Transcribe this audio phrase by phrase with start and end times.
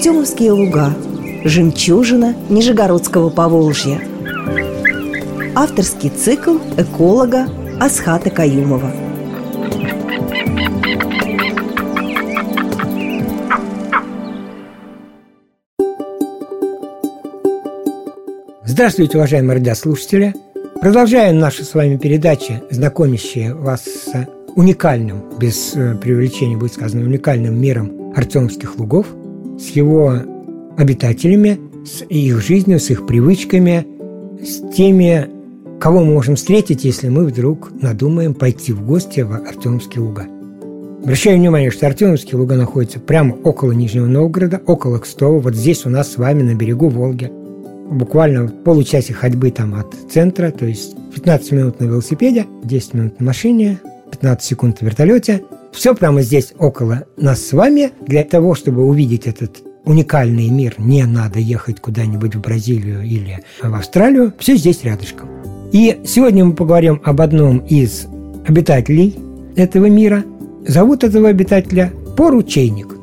[0.00, 0.94] Артемовские луга
[1.44, 4.00] Жемчужина Нижегородского Поволжья.
[5.54, 7.46] Авторский цикл эколога
[7.78, 8.90] Асхата Каюмова.
[18.64, 20.34] Здравствуйте, уважаемые радиослушатели!
[20.80, 24.26] Продолжаем наши с вами передачи, знакомящие вас с
[24.56, 29.06] уникальным, без э, преувеличения будет сказано, уникальным миром Артемских лугов,
[29.60, 30.14] с его
[30.78, 33.86] обитателями, с их жизнью, с их привычками,
[34.42, 35.28] с теми,
[35.78, 40.26] кого мы можем встретить, если мы вдруг надумаем пойти в гости в Артемские луга.
[41.02, 45.88] Обращаю внимание, что Артемовские луга находятся прямо около Нижнего Новгорода, около Кстова, вот здесь у
[45.88, 47.30] нас с вами на берегу Волги.
[47.90, 53.20] Буквально в получасе ходьбы там от центра, то есть 15 минут на велосипеде, 10 минут
[53.20, 53.80] на машине,
[54.10, 55.42] 15 секунд в вертолете.
[55.72, 57.90] Все прямо здесь около нас с вами.
[58.06, 63.74] Для того, чтобы увидеть этот уникальный мир, не надо ехать куда-нибудь в Бразилию или в
[63.74, 64.32] Австралию.
[64.38, 65.28] Все здесь рядышком.
[65.72, 68.06] И сегодня мы поговорим об одном из
[68.46, 69.16] обитателей
[69.56, 70.24] этого мира.
[70.66, 72.96] Зовут этого обитателя поручейник.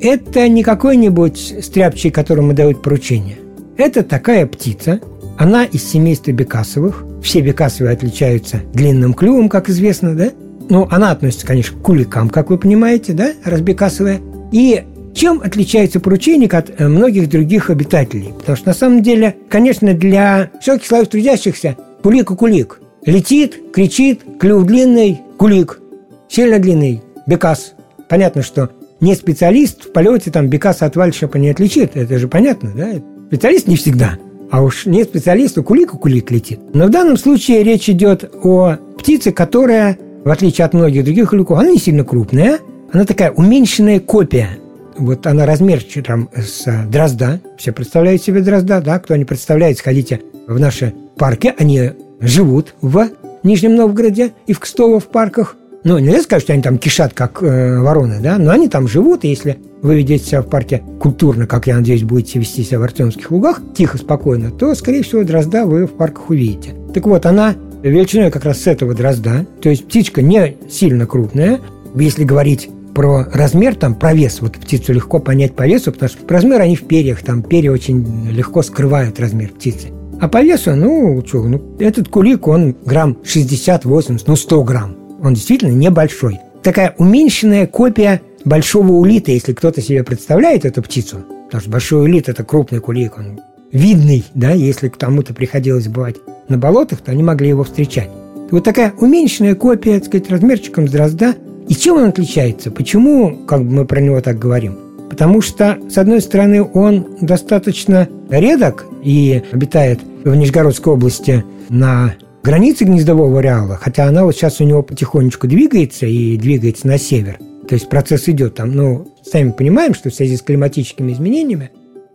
[0.00, 3.36] Это не какой-нибудь стряпчий, которому дают поручение.
[3.76, 5.00] Это такая птица,
[5.36, 7.04] она из семейства бекасовых.
[7.22, 10.30] Все бекасовые отличаются длинным клювом, как известно, да?
[10.68, 14.20] Ну, она относится, конечно, к куликам, как вы понимаете, да, разбекасовая.
[14.52, 14.84] И
[15.14, 18.32] чем отличается поручейник от э, многих других обитателей?
[18.38, 22.80] Потому что, на самом деле, конечно, для всяких слоев трудящихся кулик и кулик.
[23.06, 25.80] Летит, кричит, клюв длинный, кулик.
[26.28, 27.74] Сильно длинный, бекас.
[28.08, 31.96] Понятно, что не специалист в полете там бекаса от вальшапа не отличит.
[31.96, 32.94] Это же понятно, да?
[33.28, 34.18] Специалист не всегда.
[34.50, 36.60] А уж не специалисту кулик и кулик летит.
[36.74, 41.58] Но в данном случае речь идет о птице, которая в отличие от многих других лягушек,
[41.58, 42.58] она не сильно крупная,
[42.92, 44.58] она такая уменьшенная копия.
[44.96, 47.40] Вот она размерчиком с дрозда.
[47.58, 48.98] Все представляют себе дрозда, да?
[49.00, 51.52] Кто не представляет, сходите в наши парки.
[51.58, 51.90] Они
[52.20, 53.08] живут в
[53.42, 55.56] Нижнем Новгороде и в Кстово в парках.
[55.82, 58.38] Ну, нельзя сказать, что они там кишат, как э, вороны, да?
[58.38, 62.04] Но они там живут, и если вы ведете себя в парке культурно, как я надеюсь,
[62.04, 66.30] будете вести себя в Артемских лугах, тихо, спокойно, то, скорее всего, дрозда вы в парках
[66.30, 66.70] увидите.
[66.94, 67.54] Так вот, она
[67.90, 69.46] величиной как раз с этого дрозда.
[69.60, 71.60] То есть птичка не сильно крупная.
[71.94, 76.26] Если говорить про размер, там, про вес, вот птицу легко понять по весу, потому что
[76.28, 79.88] размер они в перьях, там перья очень легко скрывают размер птицы.
[80.20, 84.96] А по весу, ну, что, ну, этот кулик, он грамм 60-80, ну, 100 грамм.
[85.22, 86.38] Он действительно небольшой.
[86.62, 91.24] Такая уменьшенная копия большого улита, если кто-то себе представляет эту птицу.
[91.46, 93.40] Потому что большой улит– это крупный кулик, он
[93.74, 96.16] видный, да, если к кому-то приходилось бывать
[96.48, 98.08] на болотах, то они могли его встречать.
[98.50, 101.34] Вот такая уменьшенная копия, так сказать, размерчиком с дрозда.
[101.68, 102.70] И чем он отличается?
[102.70, 104.78] Почему как бы мы про него так говорим?
[105.10, 112.84] Потому что, с одной стороны, он достаточно редок и обитает в Нижегородской области на границе
[112.84, 117.38] гнездового ареала, хотя она вот сейчас у него потихонечку двигается и двигается на север.
[117.66, 118.72] То есть процесс идет там.
[118.72, 121.70] Ну, сами понимаем, что в связи с климатическими изменениями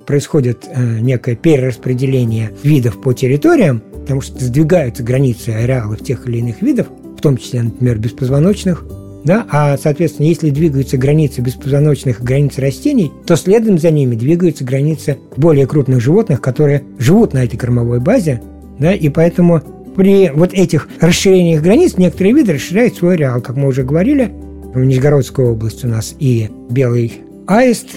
[0.09, 6.63] происходит э, некое перераспределение видов по территориям, потому что сдвигаются границы ареалов тех или иных
[6.63, 8.83] видов, в том числе, например, беспозвоночных,
[9.23, 15.19] да, а, соответственно, если двигаются границы беспозвоночных границы растений, то следом за ними двигаются границы
[15.37, 18.41] более крупных животных, которые живут на этой кормовой базе,
[18.79, 19.61] да, и поэтому
[19.95, 24.31] при вот этих расширениях границ некоторые виды расширяют свой ареал, как мы уже говорили,
[24.73, 27.89] в Нижегородской области у нас и белый аист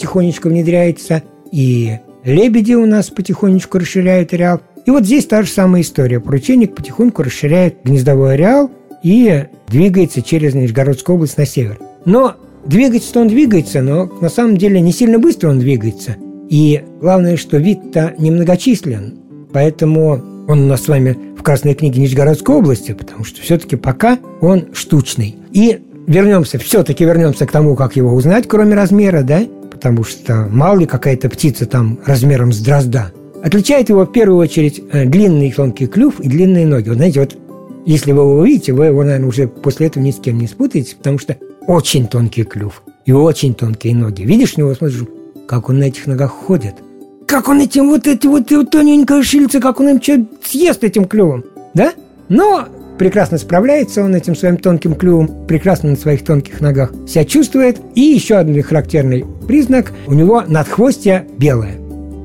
[0.00, 1.22] тихонечко внедряется,
[1.54, 4.60] и лебеди у нас потихонечку расширяют ареал.
[4.86, 6.18] И вот здесь та же самая история.
[6.18, 8.72] Порученник потихоньку расширяет гнездовой ареал
[9.04, 11.78] и двигается через Нижегородскую область на север.
[12.04, 12.34] Но
[12.66, 16.16] двигается он двигается, но на самом деле не сильно быстро он двигается.
[16.50, 19.14] И главное, что вид-то немногочислен,
[19.52, 24.18] поэтому он у нас с вами в Красной книге Нижегородской области, потому что все-таки пока
[24.40, 25.36] он штучный.
[25.52, 25.78] И
[26.08, 29.44] вернемся, все-таки вернемся к тому, как его узнать, кроме размера, да?
[29.84, 33.12] Потому что мало ли какая-то птица там размером с дрозда.
[33.42, 36.88] Отличает его в первую очередь э, длинный тонкий клюв и длинные ноги.
[36.88, 37.36] Вот знаете, вот
[37.84, 40.96] если вы его увидите, вы его, наверное, уже после этого ни с кем не спутаете,
[40.96, 41.36] потому что
[41.66, 44.22] очень тонкий клюв и очень тонкие ноги.
[44.22, 45.02] Видишь, него смотришь,
[45.46, 46.76] как он на этих ногах ходит.
[47.26, 51.04] Как он этим вот эти вот, вот тоненькое шильце, как он им что съест этим
[51.04, 51.44] клювом,
[51.74, 51.92] да?
[52.30, 57.78] Но прекрасно справляется он этим своим тонким клювом, прекрасно на своих тонких ногах себя чувствует.
[57.94, 61.76] И еще один характерный признак– у него надхвостье белое.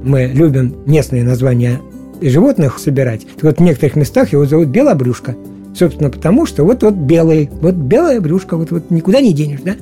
[0.03, 1.79] Мы любим местные названия
[2.21, 3.25] животных собирать.
[3.35, 5.35] Так вот, в некоторых местах его зовут белобрюшка.
[5.75, 9.75] Собственно, потому что вот вот белый, вот белая брюшка, вот, вот никуда не денешь, да?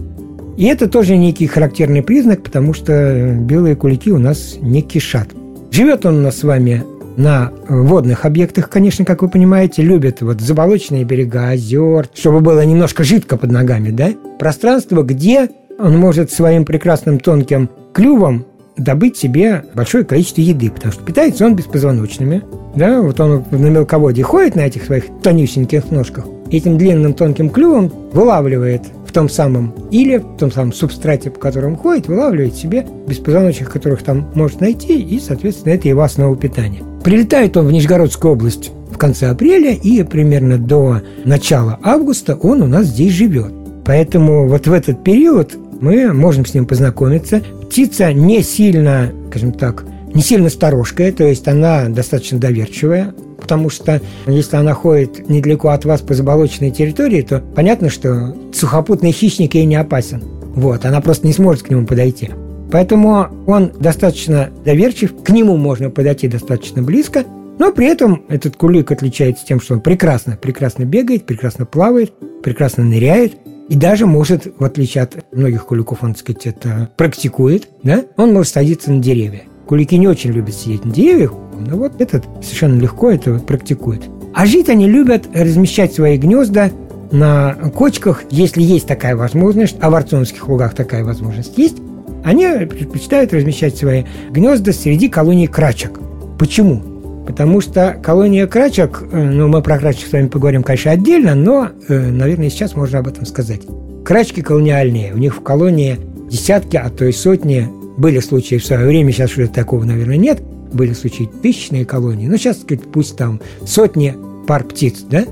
[0.57, 5.29] И это тоже некий характерный признак, потому что белые кулики у нас не кишат.
[5.71, 6.83] Живет он у нас с вами
[7.15, 13.03] на водных объектах, конечно, как вы понимаете, любят вот заболоченные берега, озер, чтобы было немножко
[13.03, 14.11] жидко под ногами, да?
[14.39, 18.45] Пространство, где он может своим прекрасным тонким клювом
[18.77, 22.43] добыть себе большое количество еды, потому что питается он беспозвоночными.
[22.75, 27.91] Да, вот он на мелководье ходит на этих своих тонюсеньких ножках, этим длинным тонким клювом
[28.11, 33.71] вылавливает в том самом или в том самом субстрате, по которому ходит, вылавливает себе беспозвоночных,
[33.71, 36.83] которых там может найти, и, соответственно, это его основа питания.
[37.03, 42.67] Прилетает он в Нижегородскую область в конце апреля, и примерно до начала августа он у
[42.67, 43.51] нас здесь живет.
[43.85, 47.41] Поэтому вот в этот период мы можем с ним познакомиться.
[47.69, 54.01] Птица не сильно, скажем так, не сильно сторожкая, то есть она достаточно доверчивая, потому что
[54.25, 59.65] если она ходит недалеко от вас по заболоченной территории, то понятно, что сухопутный хищник ей
[59.65, 60.23] не опасен.
[60.55, 62.31] Вот, она просто не сможет к нему подойти.
[62.71, 67.23] Поэтому он достаточно доверчив, к нему можно подойти достаточно близко,
[67.59, 72.13] но при этом этот кулик отличается тем, что он прекрасно, прекрасно бегает, прекрасно плавает,
[72.43, 73.37] прекрасно ныряет,
[73.69, 78.33] и даже может, в отличие от многих куликов, он, так сказать, это практикует, да, он
[78.33, 79.43] может садиться на деревья.
[79.67, 84.03] Кулики не очень любят сидеть на деревьях, но вот этот совершенно легко это практикует.
[84.33, 86.71] А жить они любят размещать свои гнезда
[87.11, 91.77] на кочках, если есть такая возможность, а в Арцонских лугах такая возможность есть,
[92.23, 95.99] они предпочитают размещать свои гнезда среди колоний крачек.
[96.39, 96.96] Почему?
[97.27, 101.69] Потому что колония крачек, э, ну, мы про крачек с вами поговорим, конечно, отдельно, но,
[101.89, 103.61] э, наверное, сейчас можно об этом сказать.
[104.05, 105.97] Крачки колониальные, у них в колонии
[106.29, 107.67] десятки, а то и сотни.
[107.97, 110.41] Были случаи в свое время, сейчас уже такого, наверное, нет.
[110.71, 112.57] Были случаи тысячные колонии, но сейчас,
[112.93, 114.15] пусть там сотни
[114.47, 115.25] пар птиц, да?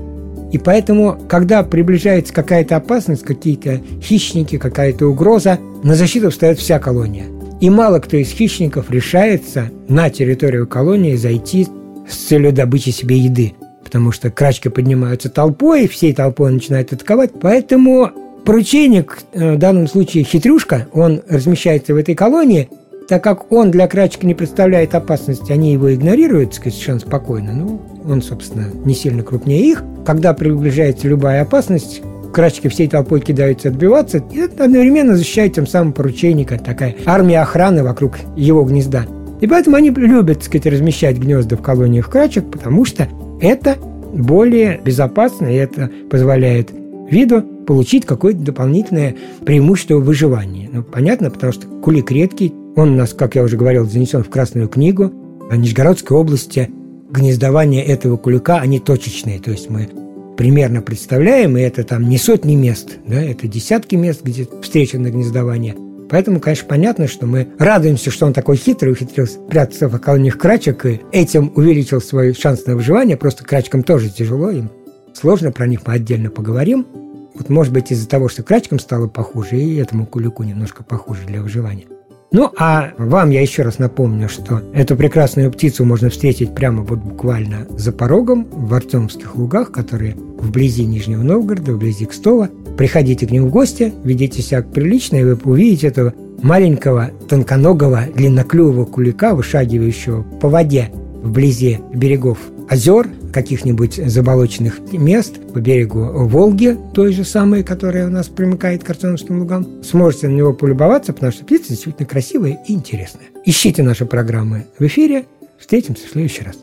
[0.52, 7.24] И поэтому, когда приближается какая-то опасность, какие-то хищники, какая-то угроза, на защиту встает вся колония.
[7.60, 11.66] И мало кто из хищников решается на территорию колонии зайти
[12.08, 13.54] с целью добычи себе еды.
[13.84, 17.32] Потому что крачки поднимаются толпой, и всей толпой начинают атаковать.
[17.40, 18.10] Поэтому
[18.44, 22.68] поручейник, э, в данном случае хитрюшка, он размещается в этой колонии,
[23.08, 27.52] так как он для крачки не представляет опасности, они его игнорируют, сказать, совершенно спокойно.
[27.52, 29.84] Ну, он, собственно, не сильно крупнее их.
[30.04, 32.02] Когда приближается любая опасность,
[32.32, 38.18] крачки всей толпой кидаются отбиваться, и одновременно защищает тем самым поручейника, такая армия охраны вокруг
[38.36, 39.06] его гнезда.
[39.40, 43.08] И поэтому они любят, так сказать, размещать гнезда в колониях крачек, потому что
[43.40, 43.76] это
[44.14, 46.70] более безопасно, и это позволяет
[47.10, 50.68] виду получить какое-то дополнительное преимущество выживания.
[50.72, 54.30] Ну, понятно, потому что кулик редкий, он у нас, как я уже говорил, занесен в
[54.30, 55.12] Красную книгу.
[55.50, 56.70] В Нижегородской области
[57.10, 59.88] гнездование этого кулика, они точечные, то есть мы
[60.36, 65.76] примерно представляем, и это там не сотни мест, да, это десятки мест, где встречено гнездование–
[66.08, 70.86] Поэтому, конечно, понятно, что мы радуемся, что он такой хитрый, ухитрился прятаться в колониях крачек
[70.86, 73.16] и этим увеличил свой шанс на выживание.
[73.16, 74.70] Просто крачкам тоже тяжело, им
[75.14, 76.86] сложно, про них мы отдельно поговорим.
[77.34, 81.42] Вот, может быть, из-за того, что крачкам стало похуже, и этому кулику немножко похуже для
[81.42, 81.86] выживания.
[82.32, 86.98] Ну, а вам я еще раз напомню, что эту прекрасную птицу можно встретить прямо вот
[86.98, 92.50] буквально за порогом в Артемских лугах, которые вблизи Нижнего Новгорода, вблизи Кстова.
[92.76, 98.84] Приходите к ним в гости, ведите себя прилично, и вы увидите этого маленького, тонконогого, длинноклювого
[98.84, 100.90] кулика, вышагивающего по воде
[101.22, 108.28] вблизи берегов озер, каких-нибудь заболоченных мест по берегу Волги, той же самой, которая у нас
[108.28, 109.82] примыкает к Артемовским лугам.
[109.84, 113.26] Сможете на него полюбоваться, потому что птица действительно красивая и интересная.
[113.44, 115.26] Ищите наши программы в эфире.
[115.58, 116.56] Встретимся в следующий раз.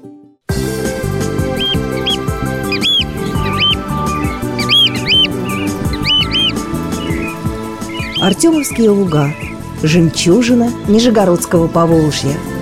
[8.19, 9.31] Артемовские луга.
[9.83, 12.33] Жемчужина Нижегородского Поволжья–